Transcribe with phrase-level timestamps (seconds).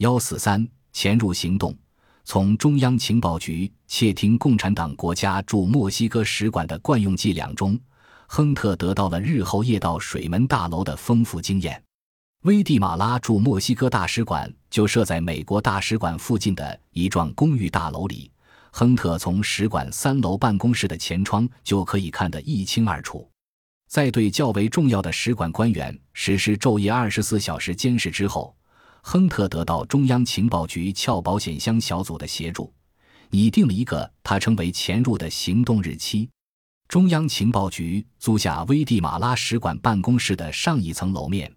[0.00, 1.76] 幺四三潜入行动，
[2.24, 7.78] 从中央情报局窃听共产党国家驻墨西哥使馆的惯用伎俩中，
[8.26, 11.82] 亨特得到了日后夜盗水门大楼的丰富经验。
[12.44, 18.30] 危地马拉驻墨西哥大使馆就设在美国大使馆附近的一幢公寓大楼里，
[18.70, 23.30] 亨特从使馆三楼办公室的前窗就可以看得一清二楚。
[23.86, 28.56] 在对较为重要的使馆官员实施昼夜二十四小时监视之后。
[29.02, 32.72] 亨特得到中央情报局撬保险箱小组的协助，
[33.30, 36.28] 拟定了一个他称为“潜入”的行动日期。
[36.88, 41.50] 中央情报局租下危地马拉使馆办公室的上一层楼面，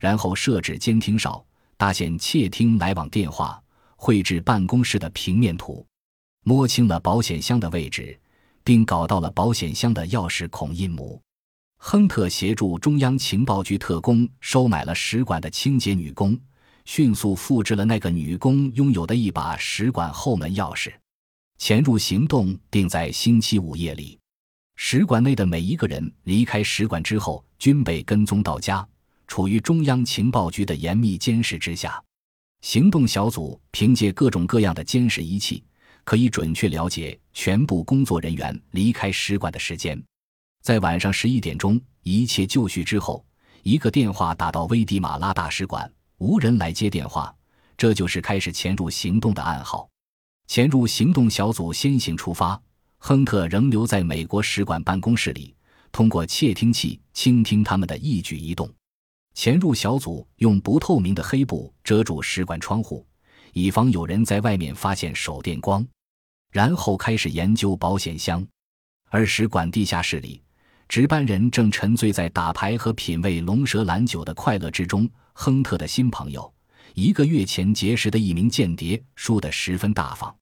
[0.00, 1.44] 然后设置监听哨，
[1.76, 3.62] 搭建窃听来往电话，
[3.96, 5.86] 绘制办公室的平面图，
[6.42, 8.18] 摸清了保险箱的位置，
[8.64, 11.20] 并搞到了保险箱的钥匙孔印模。
[11.76, 16.38] 亨特协助中央情报局特工收买了使馆的清洁女工。
[16.92, 20.92] 迅速复制了那个女工拥有的一把使馆后门钥匙，
[21.56, 24.18] 潜入行动定在星期五夜里。
[24.74, 28.84] 使馆内的每一个人离开使馆之后，均被跟踪到家，
[29.28, 32.02] 处于中央情报局的严密监视之下。
[32.60, 35.62] 行动小组凭借各种各样的监视仪器，
[36.02, 40.02] 可以准确了解全部工作人员离开使馆的时间。
[40.60, 43.24] 在晚上十一点钟，一切就绪之后，
[43.62, 45.88] 一个电话打到危地马拉大使馆。
[46.20, 47.34] 无人来接电话，
[47.78, 49.88] 这就是开始潜入行动的暗号。
[50.46, 52.60] 潜入行动小组先行出发，
[52.98, 55.56] 亨特仍留在美国使馆办公室里，
[55.90, 58.70] 通过窃听器倾听他们的一举一动。
[59.32, 63.06] 潜入小组用不透明的黑布遮住使馆窗户，
[63.54, 65.86] 以防有人在外面发现手电光，
[66.52, 68.46] 然后开始研究保险箱。
[69.08, 70.42] 而使馆地下室里，
[70.86, 75.08] 值班人正沉醉在打牌和品味龙舌兰酒的快乐之中。
[75.32, 76.52] 亨特的新朋友，
[76.94, 80.34] 一个月前结识的一名间谍，输得十分大方。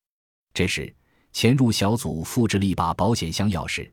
[0.53, 0.93] 这时，
[1.33, 3.89] 潜入小组复制了一把保险箱钥匙，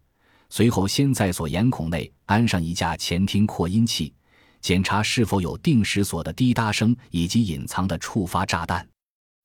[0.50, 4.14] 随后先在锁眼孔内安上一架前厅扩音器，
[4.62, 8.88] 检查是否有定时锁的滴答声以及隐藏的触发炸弹。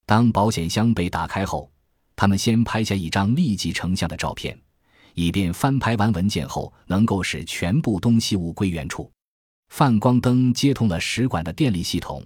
[0.05, 1.71] 当保险箱被打开后，
[2.15, 4.59] 他们先拍下一张立即成像的照片，
[5.13, 9.11] 以便翻拍完文件后能够使全部东西物归原处。
[9.71, 12.21] 泛光灯接通了使馆的电力系统，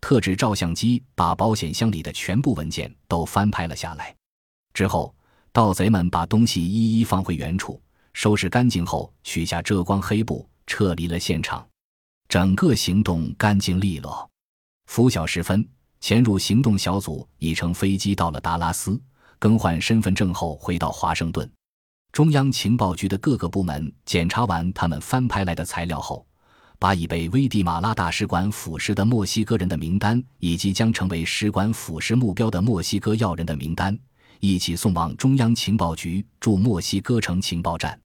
[0.00, 4.14] 特制照相机把保险箱里的全部文件都翻拍了下来。
[4.72, 5.12] 之后，
[5.50, 7.82] 盗贼们把东西一一放回原处，
[8.12, 11.66] 收拾干净后取下遮光黑布，撤离了现场。
[12.28, 14.30] 整个行动干净利落。
[14.86, 15.68] 拂晓时分，
[16.00, 18.98] 潜入行动小组已乘飞机到了达拉斯，
[19.40, 21.50] 更换身份证后回到华盛顿。
[22.12, 26.24] 中央情报局的各个部门检查完他们翻拍来的材料后。
[26.78, 33.98] 把已被危地马拉大使馆腐蚀的墨西哥人的名单，以及将成为使馆腐蚀目标的墨西哥要人的名单，
[34.40, 37.98] 一起送往中央情报局驻墨西哥城情报站。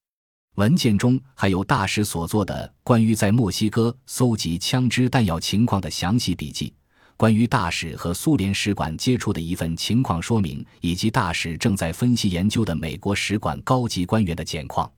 [0.56, 6.74] 文件中还有大使所做的关于在墨西哥搜集枪支弹药情况的详细笔记，
[7.16, 14.92] 关于大使和苏联使馆接触的一份情况说明，以及大使正在分析研究的美国使馆高级官员的简况。